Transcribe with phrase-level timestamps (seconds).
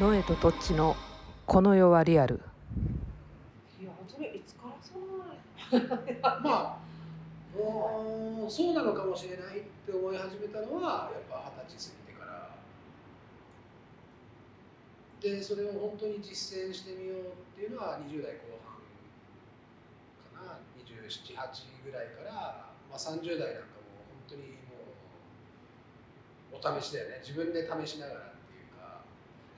[0.00, 0.94] ノエとトッチの
[1.44, 2.40] この世はリアル。
[3.82, 5.02] いやそれいつからそう
[6.22, 6.78] まあ
[7.58, 12.54] もうそうなのかもしれないって思い始めたのはやっぱ二十歳過ぎてから。
[15.20, 18.78] でそれを本当に実践してみようっていうのは20代後半
[20.46, 20.62] かな。
[20.78, 21.26] 278
[21.84, 22.30] ぐらいから、
[22.88, 23.98] まあ、30代なんかも
[24.30, 24.78] 本当にも
[26.54, 27.18] うお試しだよね。
[27.20, 28.37] 自分で試しながら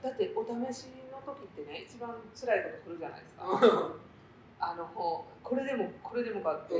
[0.02, 3.44] だってお試しの時ってね一番辛いこと来るじゃないですか。
[4.60, 6.74] あのもうこれでもこれでもかって、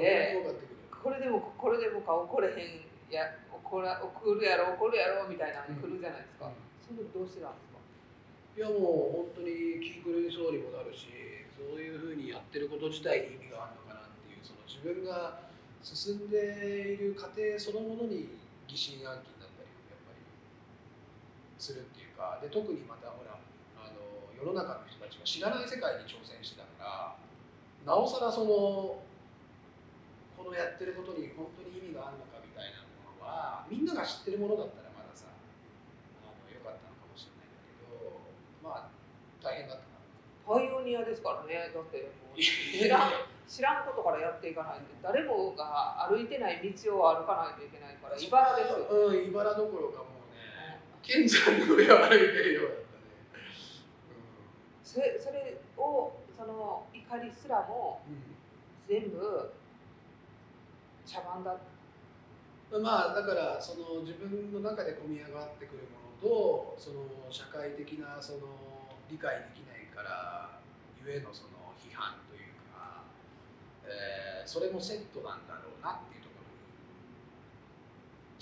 [0.91, 6.52] これでもこれでもか怒れへんや怒ら怒るやろ怒るやろみたいなの来るじゃないですか、
[6.87, 7.80] その時どうしてたんですか？
[8.56, 11.09] いやもう本当に気狂いそうにもなるし
[11.56, 15.41] そういうふうにやってること自体に意味があるのかなっていうその自分が
[15.83, 18.37] 進んでいる過程そのものに
[18.69, 20.20] 疑心暗鬼になったりやっぱり
[21.59, 23.32] するっていうかで特にまたほら
[23.80, 27.16] あの世の中の人たちが知らない世界に挑戦してたか
[27.88, 29.00] らなおさらその
[30.36, 38.20] このやってることに本当に意味があるのかみたいなものはみんなが知ってるものだったらまださあの良かったのかもしれないんだけど
[38.60, 38.92] まあ
[39.41, 39.96] 大変だったな。
[40.44, 41.72] パイオニアですからね。
[41.72, 43.12] だってもう知らん
[43.48, 44.92] 知らんことからやっていかないと。
[45.00, 50.19] 誰もが歩いてない道を歩かないといけないから茨ですよ、うん茨どころかも
[51.05, 53.45] うね賢者の上を歩いてるようだったね
[54.84, 58.01] それそれをその怒りすらも、
[58.89, 59.53] 全部
[61.05, 61.55] 茶番だ
[62.73, 68.39] うん、まあだからその自分の中で込み上がってくるものとその社会的なその
[69.11, 70.61] 理解できないから
[71.05, 73.03] ゆえのその批判というか、
[73.84, 76.59] えーそれもセットなんだろうなっていうところに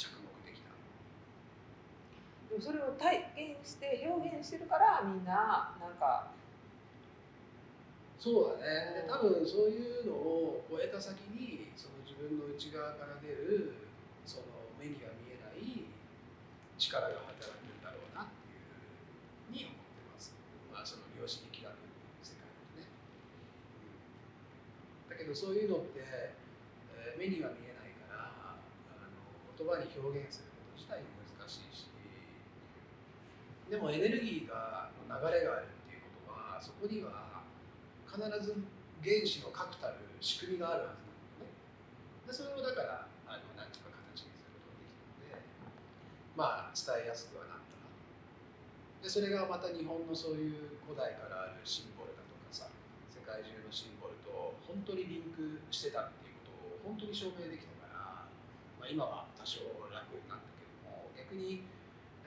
[0.01, 0.73] 着目できた。
[2.48, 6.35] でもそれを体現して表現してるからみんななんか
[8.19, 9.07] そうだね。
[9.07, 13.79] で多分そういうのを超えた先にその自分の内側から出る
[14.27, 15.87] その目には見えない
[16.75, 18.67] 力が働くんだろうなっていう
[19.47, 20.35] ふうに思ってます、
[20.75, 21.79] まあ、その量子力学の
[22.27, 22.43] 世界
[22.75, 22.91] でね、
[25.07, 26.35] だけどそういうのって、え
[27.19, 28.59] 目には見えないからあ
[29.07, 31.28] の言葉に表現すること自体難
[33.69, 37.45] でもエネルギーがの流れがあるっていうことはそこには
[38.09, 38.57] 必ず
[39.05, 41.53] 原子の確たる仕組みがあるはずなんだよね。
[42.25, 45.45] でそれをだからあの何とか形にすることができたので
[46.33, 47.77] まあ伝えやすくはなった
[49.05, 52.73] でそれがまた日本のそういう古代からあるシンボルだとかさ
[53.13, 58.25] 世界中のシンボルと本当にリンクしてたっていうことを本当に証明できたから、
[58.81, 59.61] まあ、今は多少
[59.93, 61.69] 楽になったけども逆に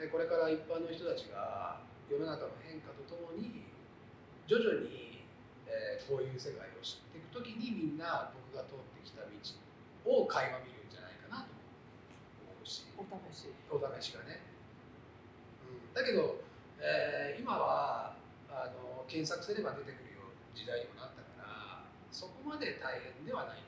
[0.10, 3.70] これから一般の人たちが世の中の変化とともに
[4.48, 5.22] 徐々に、
[5.68, 9.32] えーこういう世界を知っていくときにみんな僕が通ってきた道
[10.04, 11.54] を垣間見るんじゃないかなと
[12.50, 12.84] 思うし。
[12.98, 13.48] お試し。
[13.70, 14.42] お試しがね、
[15.64, 16.42] うん、だけど、
[16.82, 18.18] えー今は
[18.50, 23.64] あの検索すれば出てくるような時代にもなったからそこまで大変ではない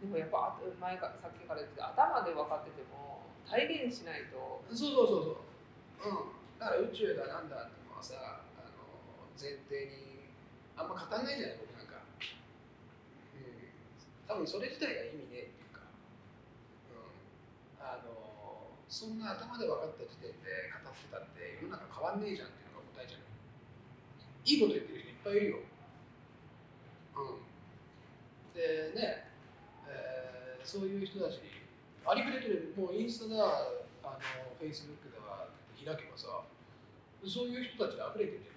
[0.00, 4.62] でもやっぱ前かさっきから言ってた頭で分かってても体現しないと。
[4.70, 5.40] そうそうそう
[5.98, 10.30] そう、うん、だから宇宙だなんだってのはさあの前提に
[10.78, 13.58] あんま語らないじゃない僕なんか、うん、
[14.30, 15.82] 多分それ自体が意味ねっていうか、
[16.94, 23.28] うん、あのそんな頭で分かった時点で語ってたって世の中変わんねえじゃんっていうのが答えじゃない。
[24.46, 25.60] いいこと言ってる人いっぱいいるよ、
[27.18, 27.44] うん、
[28.56, 29.27] でね、
[30.68, 31.48] そういう人たちに
[32.04, 32.74] ありふれてる。
[32.76, 33.72] もうインスタだ
[34.04, 35.16] あのフェイスブックだ
[35.80, 36.44] 開けばさ
[37.24, 38.52] そういう人たちで溢れてる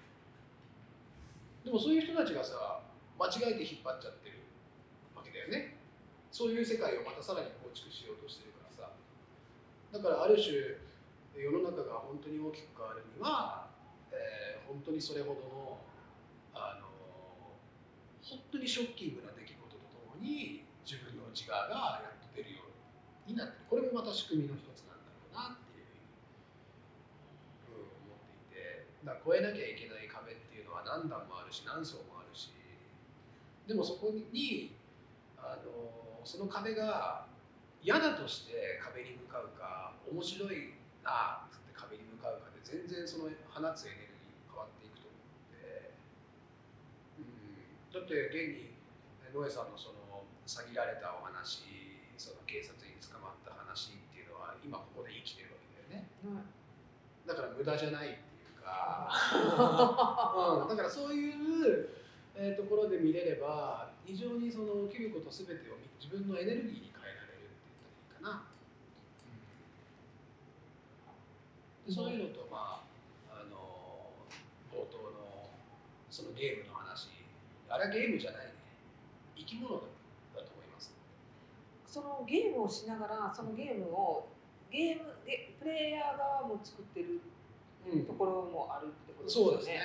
[1.64, 2.84] でもそういう人たちがさ
[3.16, 4.44] 間違えて引っ張っちゃってる
[5.16, 5.80] わけだよね。
[6.28, 8.92] そういう世界をまたさらに構築しようとしてるからさ。
[8.92, 10.76] だからある種
[11.32, 13.68] 世の中が本当に大きく変わるには、
[14.12, 15.78] えー本当にそれほどの
[16.54, 16.88] あの
[18.22, 20.64] 本当にショッキングな出来事とともに
[21.32, 22.76] 内側がやっと出るよう
[23.24, 25.88] になってるこれもまた仕組みの一つなんだろうなっていう
[27.64, 32.52] ふうに、うん、思っていてだから越えなきゃいけない壁っていうのは何段もあるし何層もあるし
[33.64, 34.76] でもそこに
[35.40, 37.24] あのその壁が
[37.80, 45.96] 嫌だとして壁に向かうか面白いなって壁に向かうかで全然その放つエネルギーが変わっていくと思って、
[47.16, 48.76] うん、だって現に
[49.32, 50.01] ノエさんのその
[50.52, 51.64] 詐欺られたお話
[52.20, 56.12] その警察に捕まった話っていうのは今ここで生きてるわけだよね。
[57.24, 59.08] だから無駄じゃないっていうか、
[60.60, 61.88] うん、だからそういう、
[62.36, 68.44] えーところで見れれば非常にその起きること全てを自分のエネルギーに変えられるって言ったらいいかな。
[71.86, 72.84] でそういうのとま
[73.32, 74.12] ああの
[74.70, 75.48] 冒頭の
[76.10, 77.08] そのゲームの話。
[77.68, 78.52] あれはゲームじゃないね。
[79.34, 79.91] 生き物だだと思います。
[81.92, 84.26] そのゲームをしながらそのゲームを
[84.70, 87.20] ゲームゲプレイヤー側も作ってる
[87.84, 88.06] うん。
[88.06, 89.80] ところもあるってことですよそうですね。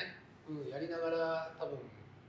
[0.48, 1.80] うん、やりながら多分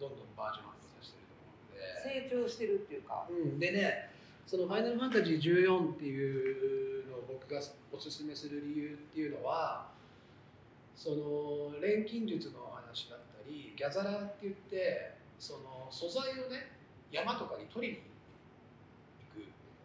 [0.01, 2.27] どんどんバージョンアップさせてると思うので。
[2.27, 4.11] 成長してるっていうか、うん、でね、
[4.49, 7.61] その「ファイナルファンタジー14」っていうのを僕が
[7.93, 9.93] おすすめする理由っていうのは
[10.97, 16.73] その錬金術の話だったりギャザラーって言ってその素材をね
[17.13, 18.18] 山とかに取りに行く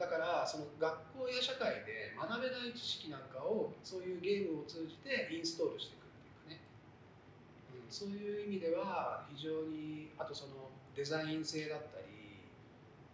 [0.04, 12.12] だからその学校や社会で学べない知識なんかをそういうゲームを通じてインストールしていくっていうかね、うん、そういう意味では非常にあとそのデザイン性だったり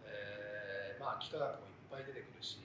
[0.02, 2.58] えーまあ、幾何学もいっぱい出てくるし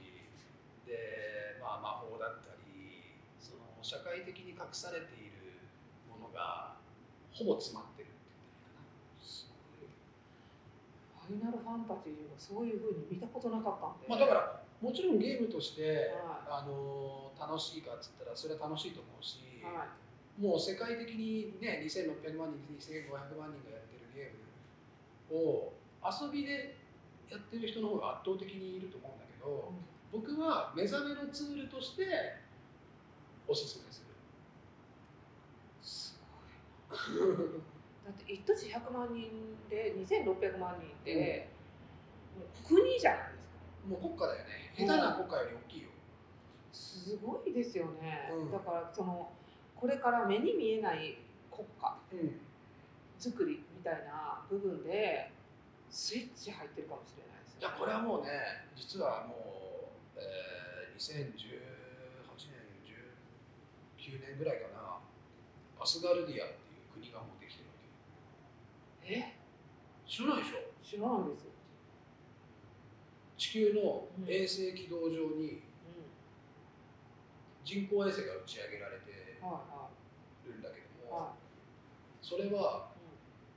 [0.89, 5.61] で、まあ、魔法だったりその社会的に隠されている
[6.09, 6.81] ものが
[7.29, 9.93] ほぼ詰まってるって言ったらいいか
[11.13, 11.14] な。
[11.27, 20.41] ファイナルファンタジーをそういうふうに見たことなかったんで、まあ、だからもちろんゲームとして、はあの楽しいかっつったらそれは楽しいと思うし、はい。
[20.41, 25.73] もう世界的にね2600万人2500万人がやってるゲームを
[26.03, 26.77] 遊びで
[27.31, 29.73] やってる人の方が圧倒的にいると思うんだけど、
[30.11, 32.05] 僕は目覚めのツールとして
[33.47, 34.05] おすすめする。
[35.81, 36.19] す
[36.89, 37.61] ごい
[38.05, 41.49] だって一都市100万人で2600万人って、
[42.37, 43.59] もう国じゃないですか
[43.89, 44.73] もう国家だよね。
[44.77, 45.89] 下手な国家より大きいよ。
[46.71, 49.31] すごいですよね、うんだからその
[49.75, 51.17] これから目に見えない
[51.51, 52.39] 国家うん。
[53.17, 55.31] 作りみたいな部分で
[55.89, 59.33] スイッチ入ってるかもしれないですいやこれはもうね、実はも
[60.13, 61.31] う、えー、2018
[62.51, 62.93] 年、
[63.97, 64.99] 19年ぐらいかな、
[65.79, 67.87] アスガルディアっていう国がもうできてるわけ。
[69.07, 69.33] え？
[70.07, 70.57] 知らないでしょ？
[70.83, 71.51] 知らないですよ、
[73.37, 75.61] 地球の衛星軌道上にう
[77.63, 79.39] 人工衛星が打ち上げられて
[80.45, 81.33] るんだけどいも、は
[82.21, 82.89] それは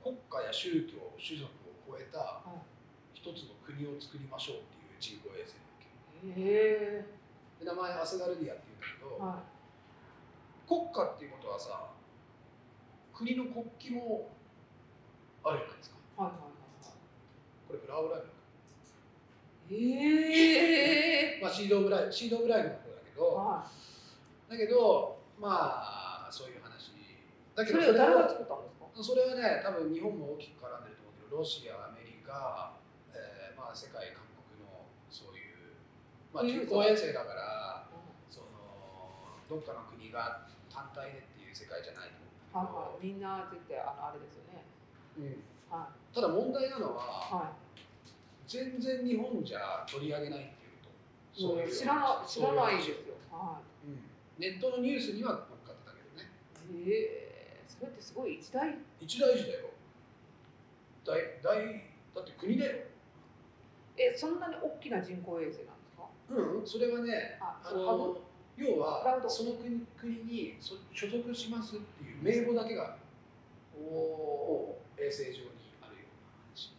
[0.01, 2.41] い、国家や宗教、種族を超えた
[3.13, 6.41] 一つの国を作りましょうっていう人工衛星なわけ。
[6.41, 7.05] え。
[7.59, 9.43] で名前アスガルディアっていうんだけど、は
[10.67, 11.89] 国家っていうことはさ
[13.13, 14.29] 国の国旗も
[15.43, 15.95] あるじゃないですか。
[16.17, 16.41] いはいはい。
[17.67, 18.27] これフラワーライブ。
[18.27, 18.39] はい
[19.69, 23.69] へえまあシードオブライブシードオブライブの方だけどは
[24.49, 26.89] だけどまあそういう話。
[27.55, 29.03] だいけどそれそれを誰がは作ったんですか？
[29.03, 32.73] それはね多分日本も大きく絡んでると思うけどロシアアメリカ、
[33.13, 35.77] えーまあ、世界各国のそういう、
[36.33, 37.85] まあ、人工衛星だから
[38.33, 38.47] その
[39.47, 44.65] どっかの国が単体でっていう世界じゃないとはい思うんだはいみんな絶対あのあれですよね
[46.13, 47.33] ただ問題なのは、い。
[47.33, 47.51] は
[48.47, 50.89] 全然日本じゃ取り上げないっていうこ
[51.35, 51.41] と。
[51.41, 52.95] いもう知らな知らないですよ。
[53.31, 53.99] はうん。
[54.39, 56.29] ネットのニュースには乗っかってたけどね。
[56.85, 57.63] いへえ。
[57.67, 59.69] それってすごい一大一大事だよ。
[61.05, 61.65] 大大
[62.15, 62.77] だって国だよ。
[63.97, 66.07] えそんなに大きな人工衛星なんですか？
[66.31, 66.67] うん。
[66.67, 68.17] それはねあの
[68.57, 72.97] 要はその国国にそ所属しますっていう名簿だけが
[73.77, 74.38] おお
[74.99, 76.75] 衛星上にあるような話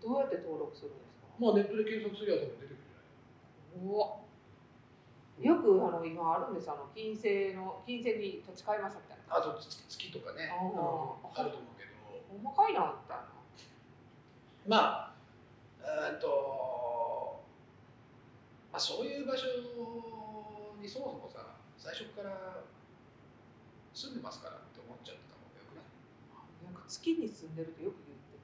[0.00, 1.26] どうやって登録するんですか？
[1.38, 3.02] まあネットで検索すれば多分出てくるんじゃ
[3.82, 4.22] ないおわ。
[5.40, 9.36] よくあの今あるんですあの金星の金星に土地買いましたみたいな。
[9.36, 10.62] あと月月とかね、あー。
[10.62, 10.70] うん
[11.34, 11.92] あると思うけど。
[12.42, 13.14] 細かいなみた。
[13.14, 13.24] いな
[14.68, 15.12] まあ、
[15.82, 17.40] えーっと、
[18.70, 19.46] まあ、そういう場所
[20.80, 22.62] にそもそもさ、最初から
[23.92, 24.60] 住んでますから
[26.92, 28.36] 月に住んでるとよく言って。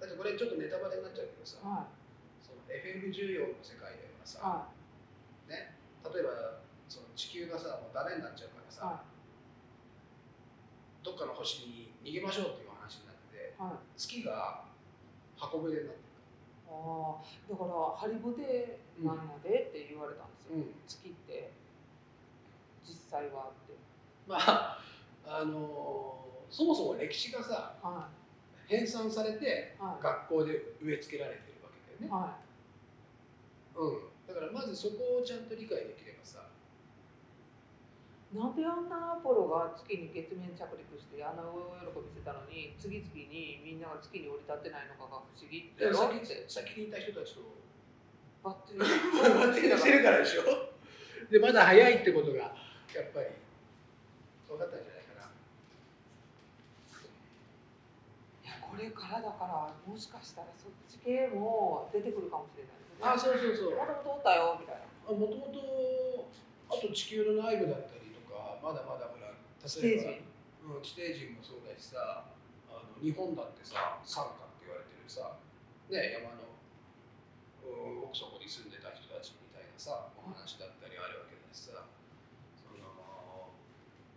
[0.00, 1.92] だってこれちょっとネタバレになっちゃうけどさ、は
[2.40, 5.52] その FM14 の世界ではさ、い。
[5.52, 8.84] はね、例えばその地球がさ、もうダメになっちゃうからさ、い。
[8.88, 9.04] は
[11.04, 13.52] どっかの星に逃げましょうっていう話になってて、
[13.92, 14.64] 月が
[15.36, 16.04] 箱舟になって
[16.72, 20.62] ああだからハリボテなんやでって言われたんですよ、る。
[20.62, 20.74] うん。
[20.88, 21.52] 月って
[22.82, 23.76] 実際はって。
[24.26, 24.78] まあ、
[25.26, 26.14] あの
[26.50, 28.08] そもそも歴史がさ、は
[28.66, 29.82] 編纂されてい。
[29.82, 32.10] は学校で植え付けられてるわけだよね、い。
[32.10, 32.36] は
[33.76, 36.46] うん、だからまずそこをちゃんと理解できればさ、
[38.32, 45.86] いなんであんなアポロが月に月面着陸してあんな大喜びしてたのに次々にみんなが月に降り立ってないのかが不思議って。
[46.46, 47.64] 先にいた人たちと。
[48.44, 50.42] バッテリバッテリーしてるからでしょ。
[51.30, 52.52] でまだ早いってことがやっ
[53.14, 53.26] ぱり
[54.46, 55.32] 分かったんじゃないかな。
[58.44, 63.06] いやこれからだからもしかしたらそっち系も出てくるかもしれないですね。
[63.06, 63.78] あそうそうそう。
[63.78, 65.14] もともとおったよみたいな。
[65.14, 66.26] もともと
[66.66, 69.30] あと地球の内部だったりとかまだまだほら
[69.62, 70.26] 地底人。
[70.66, 72.26] うん、地底人もそうだしさ
[72.66, 75.38] あの日本だってさ山下って言われてるさ、
[75.92, 76.50] ね、山の
[77.62, 81.84] うん奥底に住んでた人たちみたいなさお話だったりあるわけだしさ
[82.58, 82.80] その、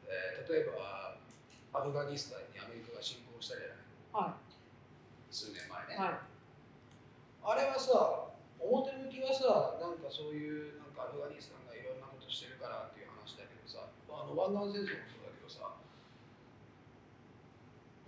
[0.08, 1.20] えー例えば
[1.76, 3.78] アフガニスタンにアメリカが侵攻したじゃない。
[4.18, 4.40] は
[5.38, 6.26] 数年前ね、いはい。
[7.46, 8.26] あれはさ
[8.58, 15.78] 表向きはさなんかそういうなんかアフガニスタンがいろんなことしてるからっていう話だけどさあの湾岸戦争もそうだけどさ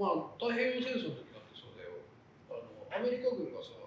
[0.01, 2.01] まあ太平洋戦争の時だってそうだよ。
[2.49, 3.77] あのアメリカ軍がさ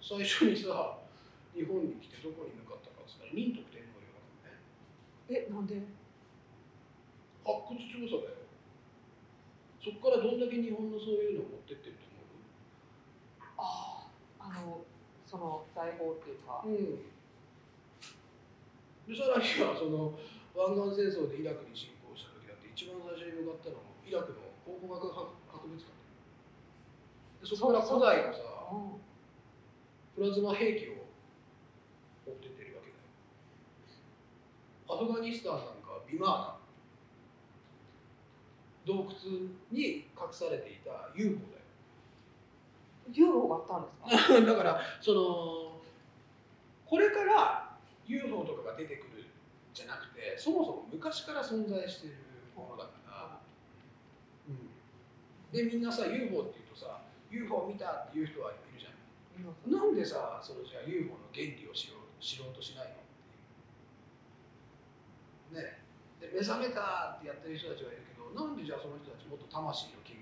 [0.00, 1.04] 最初にさ
[1.52, 4.08] 日本に来てどこに向かったかっつったら仁徳天皇陵
[4.40, 4.56] だね。
[5.28, 5.84] えなんで？
[7.44, 8.40] 発掘調査だよ。
[9.84, 12.09] そこからどんだけ日本のそういうのを持ってってると
[14.50, 14.84] の
[15.26, 16.62] その財宝っていうか。
[16.66, 16.74] うん、
[19.06, 20.18] でさらにはその
[20.54, 25.30] 湾岸戦争でイラクに侵攻した時だって一番最初に向かったのもイラクの考古学博
[25.68, 25.86] 物館。
[27.40, 28.40] でそこから古代のさ
[28.72, 29.00] うん。
[30.14, 30.94] プラズマ兵器を
[32.26, 33.04] 持ってってるわけだよ。
[34.90, 36.60] アフガニスタンなんかビマーナ。
[38.86, 39.14] 洞窟
[39.70, 41.59] に隠されていた UFO だよ
[43.12, 44.40] UFO があったんですか？
[44.46, 45.80] だからその
[46.86, 47.76] これから
[48.06, 49.24] UFO とかが出てくる
[49.72, 52.16] じゃなくてそもそも昔から存在している
[52.56, 53.40] ものだから、
[54.48, 54.70] うん、
[55.52, 59.00] でみんなさ UFO って言うとさ UFO 見たっていう人はいるじゃない。
[59.70, 62.88] なんでさそのじゃあ UFO の原理を知ろう知ろうとしない
[65.54, 65.60] の？
[65.60, 65.78] ね
[66.20, 70.19] で目覚めたってやってる人たちはいるけどなんでじゃあその人たちもっと魂の研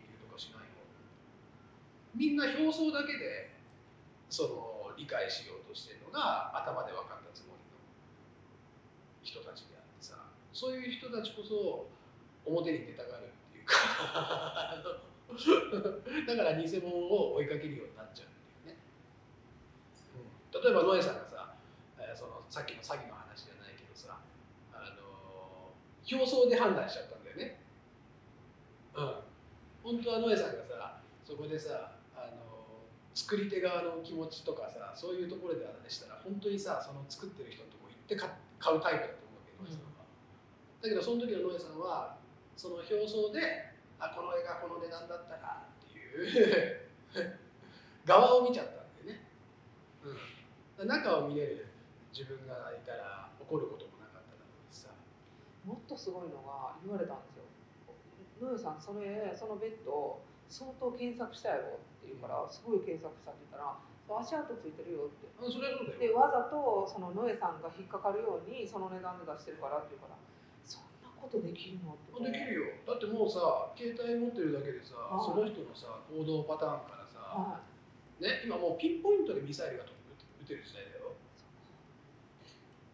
[2.18, 3.54] みんな表層だけで
[4.28, 7.78] その理解しようとしてるのが頭で分かったつもりの
[9.22, 10.18] 人たちであってさ。
[10.52, 11.86] そういう人たちこそ
[12.44, 13.78] 表に出たがるっていうか。
[16.26, 18.30] だから偽物を追いかけるようになっちゃうっ
[18.64, 18.80] ていうね、
[20.16, 21.54] うん、例えばノエさんがさ、
[21.98, 24.18] えーそのさっきの詐欺の話じゃないけどさ
[24.72, 25.70] あの
[26.10, 27.60] 表層で判断しちゃったんだよね。
[28.96, 29.14] うん。
[29.84, 31.97] 本当はノエさんがさそこでさ
[33.18, 38.30] 作り手側の気持ちとかさそういうところであれしたら本当にさその作ってる人のとこ行って買
[38.62, 42.14] 買うタイプだと思うけどノエさんは、だけどその時のノエさんは
[42.54, 43.42] その表層で
[43.98, 46.86] あこの絵がこの値段だったらっていう
[48.06, 49.26] 側を見ちゃったんだよね、
[50.78, 51.66] うん、中を見れる
[52.14, 54.94] 自分がいたら怒ることもなかっただろうしさ。
[55.66, 57.42] もっとすごいのが言われたんですよ
[58.38, 63.76] 「ヌーさんそれそのベッド相当検索したやろ」って言うから「すごい検索した」って言ったら
[64.20, 65.28] 「足跡ついてるよ」って。
[65.38, 65.98] あそれはそうだよ。
[66.00, 70.16] でわざとそのノエさんが引っかかるようにその値段で出してるからって言うから
[70.64, 72.72] そんなことできるのってできるよ。
[72.86, 75.24] だってもうさ携帯持ってるだけでさはい。
[75.24, 77.60] その人のさ行動パターンからさ、は
[78.18, 81.12] ね、今もうピンポイントでミサイルが飛ぶ撃てる時代だよ、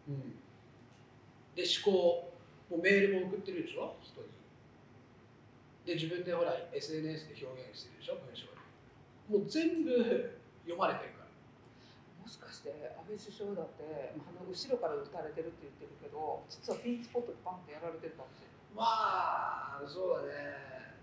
[0.09, 0.37] うん、
[1.55, 2.35] で思考。
[2.65, 3.93] もうメールも送ってるでしょ？
[4.01, 4.27] 人に
[5.85, 8.57] で自分でほら SNS で表現してるでしょ文章で
[9.29, 9.93] もう全部
[10.65, 11.29] 読まれてるから。
[11.29, 18.65] い、もしかして安倍首相だってあの後ろから撃たれてるって言ってるけど実はピンチポットでバンってやられてるかもしれない。
[18.73, 20.97] まあそうだね。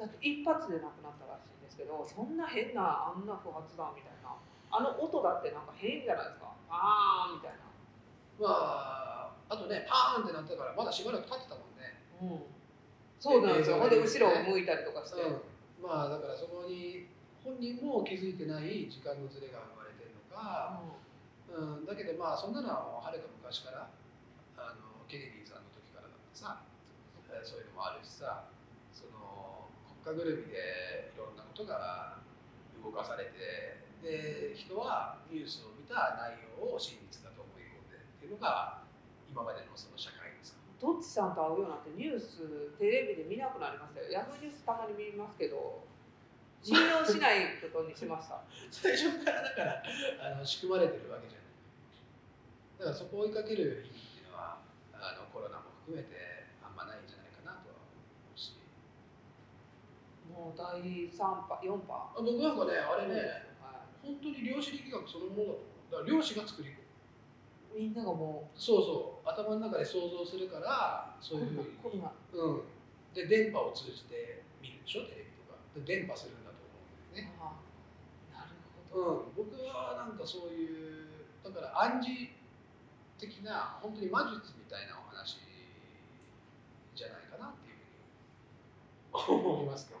[0.00, 4.32] だって一発で亡くなったらしいんですけどそんな変なあんな不発弾みたいな。
[4.72, 6.56] あの音だってなんか変じゃないですか。
[6.72, 7.68] あーみたいな。
[8.40, 12.00] まああとねパーンってなったからまだしばらく経ってたもんね。
[12.20, 12.53] うん
[13.24, 13.80] そうなんですよ。
[13.80, 15.40] ほんで後ろを向いたりとかして、うん、
[15.80, 17.08] まあだからそこに
[17.40, 20.84] 本人も気づいてない時間のずれが生まれてるのか、
[21.48, 23.88] うん、だけどまあそんなのはもうはるか昔から
[24.60, 26.60] あのケネディさんの時からだってさ、
[27.32, 28.44] えーそういうのもあるしさ
[28.92, 29.72] その
[30.04, 32.20] 国家ぐるみでいろんなことが
[32.84, 38.84] 動かされてで人はニュースを見た内容を真実だと思い込んでっていうのが
[39.32, 40.23] 今までのその社会
[40.80, 42.44] どっちさんと会うようになってニュース
[42.78, 44.10] テレビで見なくなりましたよ。
[44.10, 45.84] ヤフーニュースたまに見ますけど
[46.64, 48.40] 信用しないことにしました。
[48.70, 49.82] 最初からだから
[50.20, 51.48] あの仕組まれてるわけじゃない。
[52.78, 54.58] だからそこを追いかける意味っていうのは
[54.92, 56.16] あのコロナも含めて
[56.64, 58.56] あんまないんじゃないかなとは思うし。
[60.28, 62.12] もう第3波4波。
[62.16, 63.20] あ僕なんかねあれね、
[63.60, 65.92] はい、本当に量子力学そのものだと思う。
[65.92, 66.83] だから量子が作り込
[67.74, 69.28] みんながもそうそう。
[69.28, 71.58] 頭の中で想像するからうそういう。
[71.82, 72.00] ふうに
[72.32, 72.62] うん。
[73.12, 75.58] で電波を通じて見るでしょテレビとか。
[75.74, 77.34] で電波するんだと思うんだよね。
[77.42, 77.58] あ。
[78.30, 78.54] なる
[78.94, 82.30] ほど、うん、僕はなんかそういうだから暗示
[83.18, 85.42] 的な本当に魔術みたいなお話
[86.94, 87.82] じゃないかなっていう
[89.10, 90.00] ふうに思いますけど、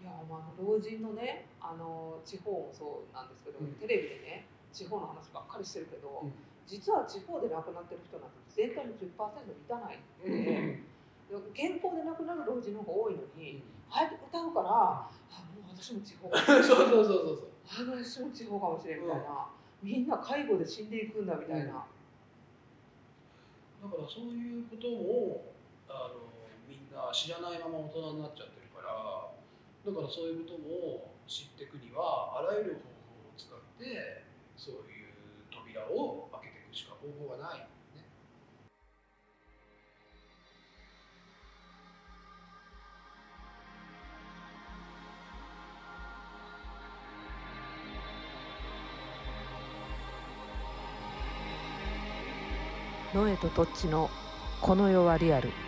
[0.00, 3.72] いやまあ老人のねあの地方もそうなんですけど、うん。
[3.80, 6.32] テレビでね地方の話ばっかりしてるけど、うん
[6.66, 10.82] 実は地方で亡くなってる人なんて全体の10%満たないので、
[11.54, 15.08] 健康で亡くなる老人の方が多いのに、ああやって歌うから、あ
[15.54, 17.48] もう私も地方かそうそうそうそうそう。
[17.66, 19.46] あ私も地方かもしれんみたいな、
[19.82, 21.86] みんな介護で死んでいくんだみたいな、
[23.82, 25.52] だからそういうことも
[25.88, 26.26] あの
[26.66, 34.24] みんな知らないまま大人になっちゃってるからだからそういうことも知っていくにはあらゆる方法を使って
[34.56, 35.14] そういう
[35.52, 36.35] 扉を開けていく
[36.76, 37.66] しか方法がない、ね、
[53.14, 54.10] ノエとトッチの
[54.60, 55.65] この世はリアル。